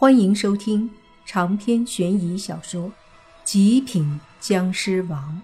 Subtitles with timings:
[0.00, 0.88] 欢迎收听
[1.26, 2.90] 长篇悬疑小说
[3.42, 5.42] 《极品僵尸王》，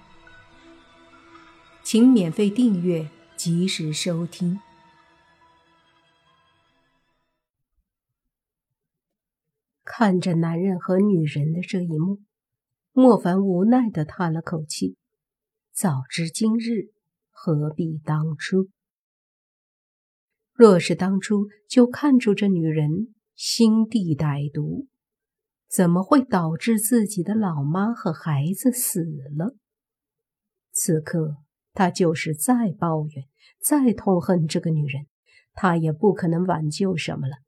[1.83, 4.61] 请免费订阅，及时收听。
[9.83, 12.21] 看着男人和女人的这一幕，
[12.93, 14.97] 莫凡无奈的叹了口气
[15.75, 16.93] ：“早知今日，
[17.33, 18.69] 何必当初？
[20.53, 24.87] 若是当初就看出这女人……”心地歹毒，
[25.69, 29.05] 怎么会导致自己的老妈和孩子死
[29.37, 29.57] 了？
[30.73, 31.39] 此刻
[31.73, 33.27] 他就是再抱怨、
[33.61, 35.07] 再痛恨这个女人，
[35.53, 37.39] 他也不可能挽救什么了，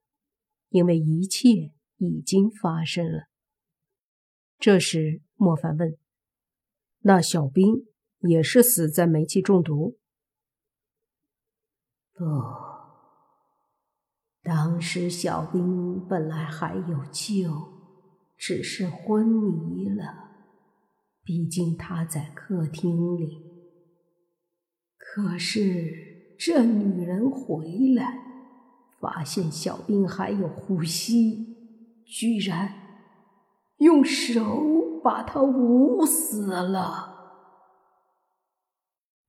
[0.69, 3.29] 因为一切已经发生了。
[4.59, 5.97] 这时，莫凡问
[7.03, 7.87] ：“那小兵
[8.21, 9.97] 也是死在煤气中毒？”
[12.13, 12.76] 不。
[14.47, 17.51] 当时小兵本来还有救，
[18.39, 20.05] 只是昏迷了。
[21.25, 23.43] 毕竟他在客厅里。
[24.97, 28.23] 可是这女人回来，
[29.01, 32.73] 发现小兵还有呼吸，居然
[33.79, 37.15] 用手把他捂死了。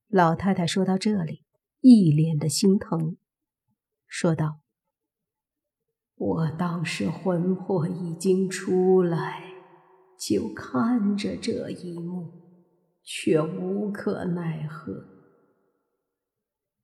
[0.06, 1.44] 老太太说到这里，
[1.80, 3.16] 一脸的心疼，
[4.06, 4.60] 说道。
[6.18, 9.42] 我当时魂魄已经出来，
[10.18, 12.32] 就看着这一幕，
[13.04, 15.04] 却无可奈何。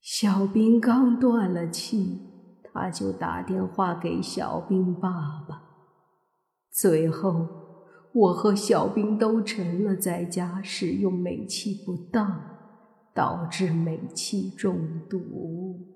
[0.01, 2.21] 小兵刚断了气，
[2.63, 5.63] 他就打电话给小兵爸爸。
[6.71, 7.49] 最后，
[8.13, 12.41] 我和小兵都成了在家使用煤气不当，
[13.13, 15.94] 导致煤气中毒。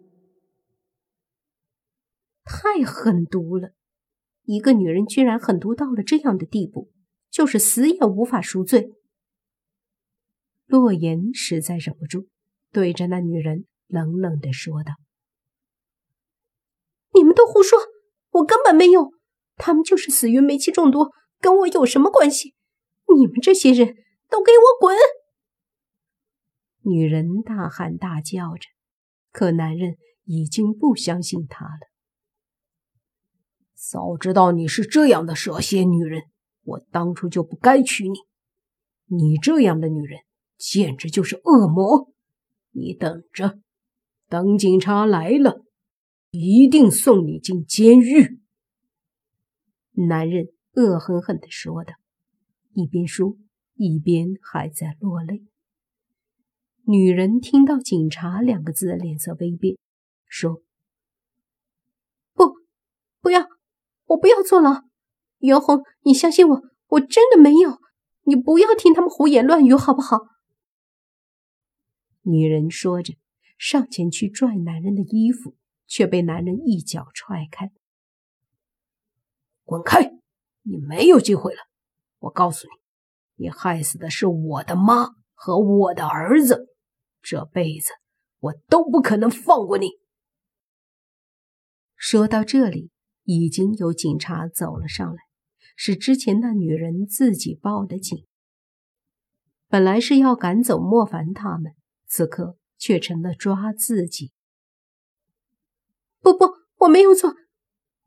[2.49, 3.73] 太狠毒了！
[4.45, 6.91] 一个女人居然狠毒到了这样的地步，
[7.31, 8.95] 就是死也无法赎罪。
[10.65, 12.27] 洛言实在忍不住，
[12.73, 14.95] 对着那女人冷冷的说道
[17.13, 17.79] ：“你们都胡说，
[18.31, 19.13] 我根本没有，
[19.57, 21.11] 他们就是死于煤气中毒，
[21.41, 22.55] 跟我有什么关系？
[23.15, 23.95] 你们这些人
[24.31, 24.97] 都给我滚！”
[26.81, 28.67] 女人大喊大叫着，
[29.33, 31.91] 可男人已经不相信她了。
[33.81, 36.25] 早知道你是这样的蛇蝎女人，
[36.65, 38.19] 我当初就不该娶你。
[39.05, 40.19] 你这样的女人
[40.57, 42.13] 简直就是恶魔！
[42.73, 43.61] 你等着，
[44.29, 45.65] 等警察来了，
[46.33, 48.41] 一定送你进监狱。”
[49.95, 51.95] 男人恶狠狠地说道，
[52.73, 53.37] 一边说
[53.75, 55.47] 一边还在落泪。
[56.83, 59.77] 女人听到“警察”两个字，脸色微变，
[60.27, 60.63] 说
[62.35, 62.55] ：“不，
[63.21, 63.47] 不要。”
[64.09, 64.83] 我不要坐牢，
[65.39, 67.79] 袁弘，你相信我，我真的没有。
[68.23, 70.19] 你不要听他们胡言乱语，好不好？
[72.23, 73.15] 女人说着，
[73.57, 77.71] 上前去拽男人的衣服，却被男人一脚踹开。
[79.65, 80.19] 滚开！
[80.63, 81.61] 你没有机会了。
[82.19, 82.67] 我告诉
[83.37, 86.75] 你，你害死的是我的妈和我的儿子，
[87.23, 87.93] 这辈子
[88.41, 89.89] 我都不可能放过你。
[91.97, 92.91] 说到这里。
[93.31, 95.19] 已经有警察走了上来，
[95.77, 98.25] 是之前那女人自己报的警。
[99.69, 101.75] 本来是要赶走莫凡他们，
[102.07, 104.33] 此刻却成了抓自己。
[106.21, 107.35] 不不，我没有错，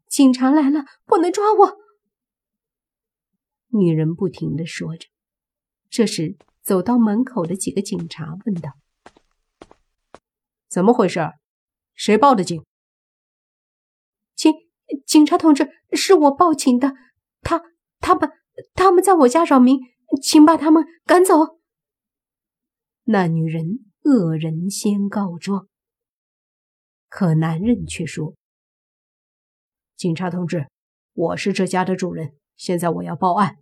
[0.07, 1.77] 警察来了，不能抓我。
[3.67, 5.07] 女人不停的说着。
[5.87, 8.71] 这时，走到门口的几个警察问道
[10.67, 11.19] ：“怎么回事？
[11.93, 12.65] 谁报的警？”
[15.05, 16.93] 警察同志，是我报警的。
[17.41, 17.61] 他、
[17.99, 18.29] 他们、
[18.73, 19.79] 他们在我家扰民，
[20.21, 21.59] 请把他们赶走。
[23.03, 25.67] 那女人恶人先告状，
[27.09, 28.35] 可男人却说
[29.97, 30.67] ：“警察同志，
[31.13, 33.57] 我是这家的主人，现在我要报案。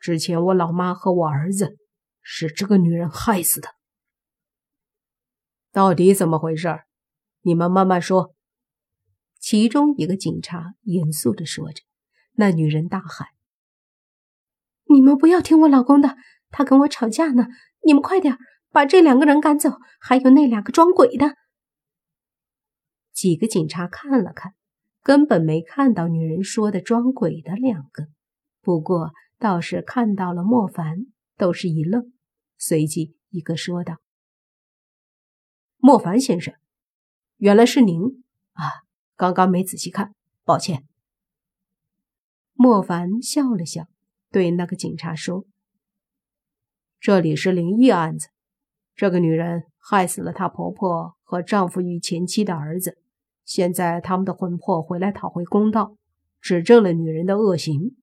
[0.00, 1.76] 之前我老妈和我儿子
[2.22, 3.68] 是这个女人害死的，
[5.70, 6.68] 到底怎么回事？
[7.42, 8.33] 你们慢慢说。”
[9.44, 11.82] 其中一个警察严肃地说着，
[12.32, 13.28] 那女人大喊
[14.88, 16.16] ：“你们不要听我老公的，
[16.48, 17.48] 他跟我吵架呢！
[17.82, 18.38] 你们快点
[18.70, 21.36] 把这两个人赶走，还有那两个装鬼的。”
[23.12, 24.54] 几个警察看了看，
[25.02, 28.08] 根本没看到女人说的装鬼的两个，
[28.62, 31.04] 不过倒是看到了莫凡，
[31.36, 32.14] 都是一愣，
[32.56, 33.98] 随即一个说道
[35.76, 36.54] ：“莫凡先生，
[37.36, 38.24] 原来是您
[38.54, 38.80] 啊！”
[39.16, 40.14] 刚刚没仔细看，
[40.44, 40.84] 抱歉。
[42.52, 43.86] 莫凡笑了笑，
[44.30, 45.44] 对那个警察说
[46.98, 48.28] ：“这里是灵异案子，
[48.94, 52.98] 这个女人害死了她婆婆和丈夫与前妻的儿子，
[53.44, 55.96] 现在他们的魂魄回来讨回公道，
[56.40, 57.96] 指证了女人的恶行。”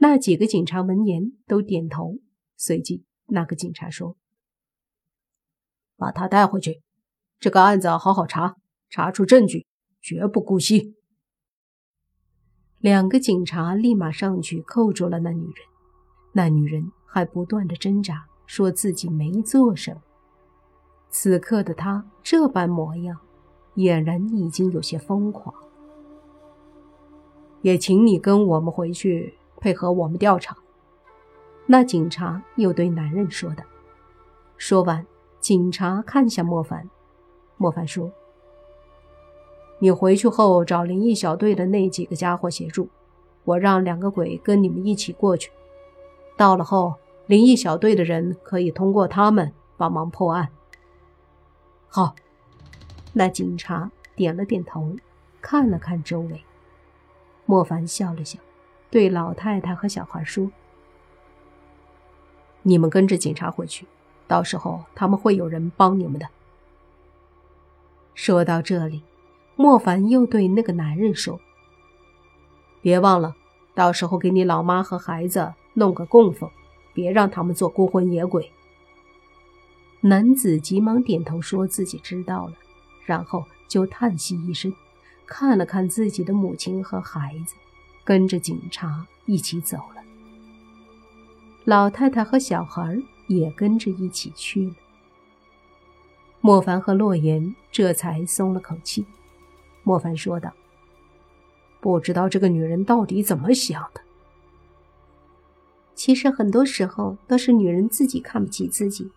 [0.00, 2.18] 那几个警察闻言都点头，
[2.56, 4.16] 随即那个警察说
[5.96, 6.82] ：“把他带回去，
[7.40, 8.56] 这个案子好好查，
[8.90, 9.66] 查出证据，
[10.00, 10.94] 绝不姑息。”
[12.80, 15.54] 两个警察立马上去扣住了那女人，
[16.32, 20.02] 那女人还不断的挣扎，说自己没做什么。
[21.10, 23.18] 此刻的她这般模样，
[23.74, 25.54] 俨然已经有些疯狂。
[27.62, 29.34] 也请你跟我们回去。
[29.60, 30.56] 配合我们调查，
[31.66, 33.64] 那警察又对男人说道。
[34.56, 35.04] 说完，
[35.40, 36.88] 警察看向莫凡，
[37.56, 38.08] 莫凡说
[39.80, 42.88] ：“你回去后找灵异小队的那几个家伙协助，
[43.44, 45.50] 我让两个鬼跟你们一起过去。
[46.36, 46.94] 到了后，
[47.26, 50.48] 灵异小队的人可以通过他们帮忙破案。”
[51.88, 52.14] 好，
[53.12, 54.96] 那警察点了点头，
[55.40, 56.42] 看了看周围，
[57.46, 58.38] 莫凡笑了笑。
[58.90, 60.50] 对老太太和小孩说
[62.62, 63.86] ：“你们跟着警察回去，
[64.26, 66.26] 到时候他们会有人帮你们的。”
[68.14, 69.02] 说到这里，
[69.60, 71.40] 莫凡又对那个男人说
[72.80, 73.34] ：“别忘了，
[73.74, 76.48] 到时候给你老妈和孩子弄个供奉，
[76.94, 78.52] 别让他们做孤魂野鬼。”
[80.00, 82.52] 男子急忙点头，说自己知道了，
[83.04, 84.72] 然后就叹息一声，
[85.26, 87.56] 看了看自己的母亲和孩子。
[88.04, 90.02] 跟着警察一起走了，
[91.64, 92.96] 老太太和小孩
[93.26, 94.74] 也跟着一起去了。
[96.40, 99.04] 莫凡和洛言这才松了口气。
[99.88, 100.52] 莫凡说道
[101.80, 104.02] ：“不知道这个女人到底怎么想的。
[105.94, 109.10] 其实很多时候都是女人自己看不起自己，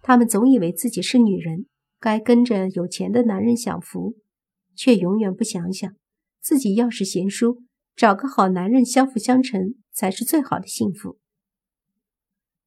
[0.00, 1.66] 她们总以为自己是女人，
[2.00, 4.14] 该跟着有钱的男人享福，
[4.74, 5.94] 却永远不想想
[6.40, 7.58] 自己要是贤淑。”
[7.94, 11.18] 找个好男人相辅相成才是最好的幸福。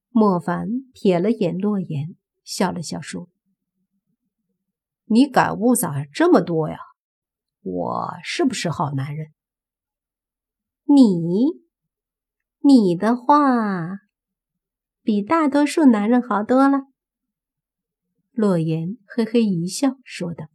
[0.10, 3.28] 莫凡瞥了眼洛言，笑了笑说
[5.06, 6.78] ：“你感悟咋这么多呀？
[7.62, 9.28] 我是不是好男人？
[10.86, 11.62] 你，
[12.60, 14.00] 你的话
[15.04, 16.88] 比大多数男人好多了。”
[18.32, 20.46] 洛言嘿嘿一笑说道。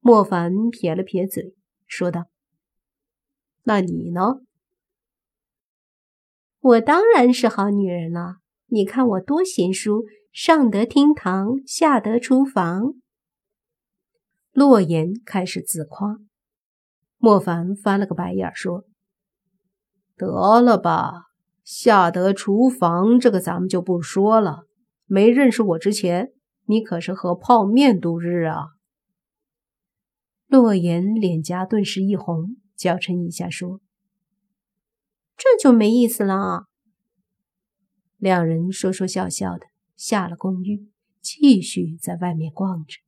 [0.00, 1.54] 莫凡撇了撇嘴，
[1.86, 2.26] 说道。
[3.62, 4.42] 那你呢？
[6.60, 8.36] 我当然是好女人了。
[8.66, 12.94] 你看我多贤淑，上得厅堂，下得厨房。
[14.54, 16.16] 洛言开始自夸，
[17.18, 18.84] 莫凡翻了个白眼说
[20.16, 21.24] ：“得了吧，
[21.64, 24.62] 下得厨房这个咱们就不说了。
[25.06, 26.32] 没认识我之前，
[26.66, 28.68] 你可是和泡面度日啊！”
[30.46, 32.56] 洛言脸颊顿时一红。
[32.76, 33.80] 娇嗔一下说
[35.36, 36.66] ：“这就没意思了。”
[38.18, 39.66] 两人说说笑笑的
[39.96, 40.88] 下了公寓，
[41.20, 42.98] 继续在外面逛着。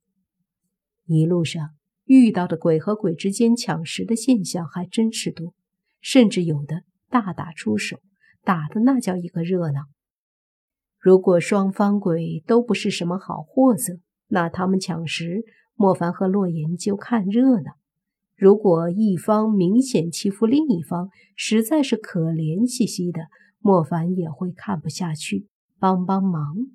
[1.07, 1.69] 一路上
[2.05, 5.53] 遇到的鬼和鬼之间抢食的现象还真是多，
[6.01, 7.99] 甚至有的大打出手，
[8.43, 9.81] 打的那叫一个热闹。
[10.99, 15.43] 如果双方鬼都不是什么好货色，那他们抢食，
[15.75, 17.73] 莫凡和洛言就看热闹。
[18.35, 23.21] 如果一方明显欺负另一方，实在是可怜兮兮的，
[23.59, 25.47] 莫凡也会看不下去，
[25.79, 26.67] 帮帮忙。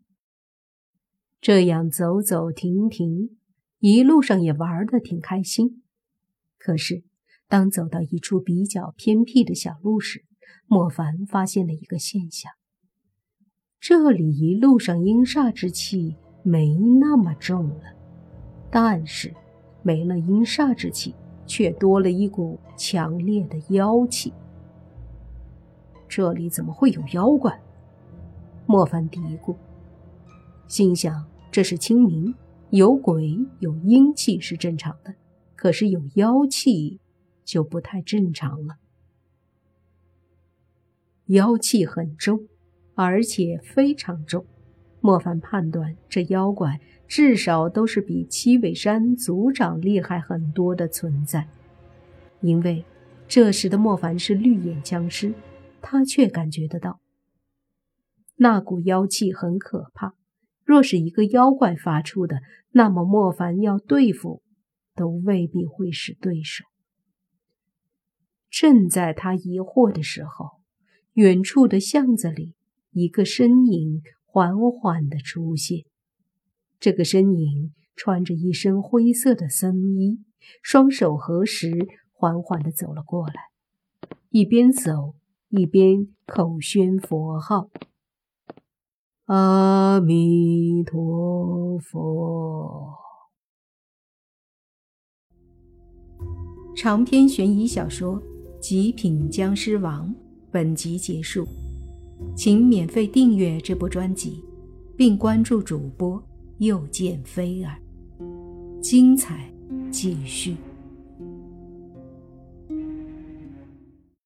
[1.40, 3.38] 这样走走停停，
[3.82, 5.82] 一路上也玩得挺开心。
[6.56, 7.02] 可是，
[7.48, 10.24] 当走到一处比较偏僻的小路时，
[10.68, 12.52] 莫凡发现了一个现象：
[13.80, 17.96] 这里一路上阴煞之气没那么重了，
[18.70, 19.34] 但是
[19.82, 21.14] 没了阴煞之气。
[21.44, 24.32] 却多了一股强烈的妖气。
[26.08, 27.60] 这里怎么会有妖怪？
[28.64, 29.56] 莫凡嘀咕，
[30.68, 32.32] 心想：这是清明，
[32.72, 35.14] 有鬼有阴气是正常的，
[35.54, 37.00] 可是有妖气
[37.44, 38.76] 就不太正常了。
[41.26, 42.48] 妖气很重，
[42.94, 44.46] 而且非常重。
[45.00, 46.80] 莫凡判断，这妖怪。
[47.06, 51.46] 至少都是比七尾山族长厉害很多的存在，
[52.40, 52.86] 因为
[53.28, 55.34] 这时的莫凡是绿眼僵尸，
[55.82, 57.00] 他却感觉得到
[58.36, 60.14] 那股妖气很可怕。
[60.72, 64.40] 若是一个妖怪发出的，那么莫凡要对付
[64.94, 66.64] 都未必会是对手。
[68.48, 70.62] 正在他疑惑的时候，
[71.12, 72.54] 远处的巷子里，
[72.90, 75.84] 一个身影缓缓地出现。
[76.80, 80.20] 这个身影穿着一身灰色的僧衣，
[80.62, 83.34] 双手合十，缓缓地走了过来，
[84.30, 85.16] 一边走
[85.50, 87.68] 一边口宣佛号
[89.34, 92.92] ：“阿弥陀佛。”
[96.76, 98.16] 长篇悬疑小说
[98.60, 100.06] 《极品僵尸王》
[100.50, 101.48] 本集结束，
[102.36, 104.44] 请免费订阅这部专辑，
[104.98, 106.22] 并关注主播
[106.58, 107.78] 又见菲儿，
[108.82, 109.50] 精彩
[109.90, 110.54] 继续。